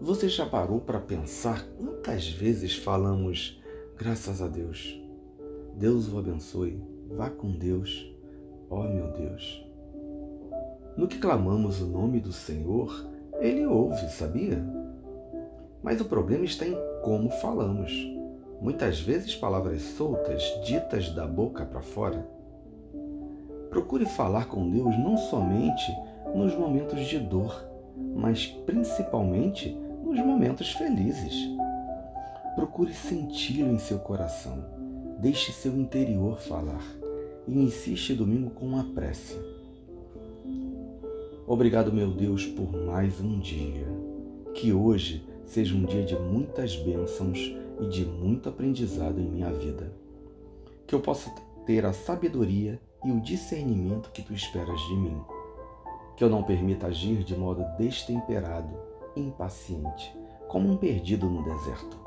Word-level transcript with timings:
Você 0.00 0.28
já 0.28 0.46
parou 0.46 0.80
para 0.80 1.00
pensar 1.00 1.66
quantas 1.76 2.28
vezes 2.28 2.76
falamos 2.76 3.60
graças 3.96 4.40
a 4.40 4.46
Deus? 4.46 4.96
Deus 5.74 6.12
o 6.12 6.18
abençoe. 6.18 6.80
Vá 7.10 7.28
com 7.28 7.50
Deus. 7.50 8.08
Ó 8.70 8.80
oh, 8.80 8.84
meu 8.84 9.10
Deus. 9.10 9.66
No 10.96 11.08
que 11.08 11.18
clamamos 11.18 11.80
o 11.80 11.86
nome 11.86 12.20
do 12.20 12.32
Senhor, 12.32 13.04
Ele 13.40 13.66
ouve, 13.66 14.08
sabia? 14.08 14.64
Mas 15.82 16.00
o 16.00 16.04
problema 16.04 16.44
está 16.44 16.64
em 16.64 16.76
como 17.02 17.28
falamos. 17.30 17.92
Muitas 18.60 19.00
vezes 19.00 19.34
palavras 19.34 19.82
soltas, 19.82 20.44
ditas 20.64 21.10
da 21.10 21.26
boca 21.26 21.66
para 21.66 21.82
fora. 21.82 22.24
Procure 23.68 24.06
falar 24.06 24.46
com 24.46 24.70
Deus 24.70 24.96
não 24.96 25.16
somente 25.16 25.90
nos 26.36 26.54
momentos 26.54 27.04
de 27.06 27.18
dor, 27.18 27.68
mas 28.14 28.46
principalmente 28.46 29.76
nos 30.08 30.24
momentos 30.24 30.72
felizes. 30.72 31.34
Procure 32.54 32.94
senti-lo 32.94 33.70
em 33.70 33.78
seu 33.78 33.98
coração. 33.98 34.64
Deixe 35.20 35.52
seu 35.52 35.78
interior 35.78 36.40
falar. 36.40 36.82
E 37.46 37.52
inicie 37.52 37.92
este 37.92 38.14
domingo 38.14 38.50
com 38.50 38.66
uma 38.66 38.84
prece. 38.94 39.38
Obrigado, 41.46 41.92
meu 41.92 42.10
Deus, 42.10 42.46
por 42.46 42.72
mais 42.72 43.20
um 43.20 43.38
dia. 43.38 43.86
Que 44.54 44.72
hoje 44.72 45.22
seja 45.44 45.74
um 45.74 45.84
dia 45.84 46.04
de 46.04 46.16
muitas 46.16 46.74
bênçãos 46.74 47.54
e 47.78 47.86
de 47.86 48.06
muito 48.06 48.48
aprendizado 48.48 49.20
em 49.20 49.28
minha 49.28 49.52
vida. 49.52 49.92
Que 50.86 50.94
eu 50.94 51.00
possa 51.00 51.30
ter 51.66 51.84
a 51.84 51.92
sabedoria 51.92 52.80
e 53.04 53.12
o 53.12 53.20
discernimento 53.20 54.10
que 54.10 54.22
tu 54.22 54.32
esperas 54.32 54.80
de 54.88 54.96
mim. 54.96 55.20
Que 56.16 56.24
eu 56.24 56.30
não 56.30 56.42
permita 56.42 56.86
agir 56.86 57.22
de 57.22 57.36
modo 57.36 57.62
destemperado, 57.76 58.87
impaciente, 59.20 60.16
como 60.48 60.70
um 60.70 60.76
perdido 60.76 61.28
no 61.28 61.42
deserto. 61.42 61.98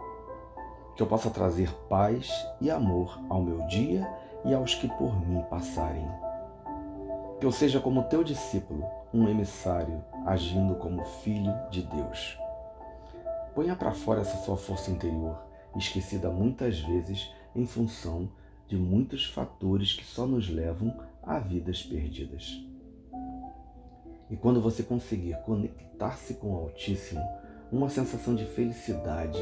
Que 0.96 1.04
eu 1.04 1.08
possa 1.08 1.30
trazer 1.30 1.72
paz 1.88 2.32
e 2.60 2.70
amor 2.70 3.20
ao 3.30 3.42
meu 3.42 3.66
dia 3.68 4.08
e 4.46 4.54
aos 4.54 4.76
que 4.76 4.88
por 4.88 5.20
mim 5.28 5.42
passarem. 5.50 6.08
Que 7.40 7.46
eu 7.46 7.52
seja 7.52 7.80
como 7.80 8.04
teu 8.04 8.24
discípulo, 8.24 8.86
um 9.14 9.28
emissário, 9.28 10.04
agindo 10.26 10.76
como 10.76 11.04
filho 11.04 11.54
de 11.70 11.82
Deus. 11.82 12.38
Ponha 13.56 13.76
para 13.76 13.92
fora 13.92 14.22
essa 14.22 14.38
sua 14.38 14.56
força 14.56 14.92
interior, 14.92 15.38
esquecida 15.76 16.30
muitas 16.30 16.80
vezes 16.80 17.34
em 17.56 17.66
função 17.66 18.30
de 18.68 18.78
muitos 18.78 19.26
fatores 19.26 19.94
que 19.94 20.06
só 20.06 20.26
nos 20.26 20.50
levam 20.50 20.96
a 21.22 21.40
vidas 21.40 21.84
perdidas. 21.84 22.71
E 24.32 24.38
quando 24.38 24.62
você 24.62 24.82
conseguir 24.82 25.38
conectar-se 25.46 26.36
com 26.36 26.54
o 26.54 26.58
Altíssimo, 26.58 27.22
uma 27.70 27.90
sensação 27.90 28.34
de 28.34 28.46
felicidade, 28.46 29.40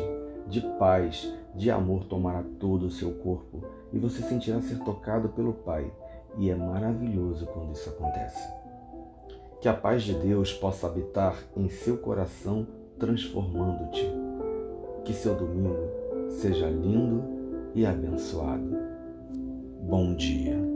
de 0.48 0.62
paz, 0.80 1.32
de 1.56 1.70
amor 1.70 2.06
tomará 2.06 2.44
todo 2.60 2.88
o 2.88 2.92
seu 2.92 3.12
corpo 3.12 3.64
e 3.94 4.00
você 4.00 4.22
sentirá 4.24 4.60
ser 4.62 4.80
tocado 4.80 5.30
pelo 5.30 5.54
Pai. 5.54 5.92
E 6.38 6.50
é 6.50 6.56
maravilhoso 6.56 7.46
quando 7.48 7.74
isso 7.74 7.90
acontece. 7.90 8.52
Que 9.62 9.68
a 9.68 9.74
paz 9.74 10.04
de 10.04 10.14
Deus 10.14 10.54
possa 10.54 10.88
habitar 10.88 11.36
em 11.56 11.70
seu 11.70 11.98
coração, 11.98 12.68
transformando-te. 12.98 14.06
Que 15.04 15.14
seu 15.14 15.36
domingo 15.36 16.30
seja 16.30 16.70
lindo 16.70 17.24
e 17.76 17.86
abençoado. 17.86 18.78
Bom 19.82 20.16
dia. 20.16 20.69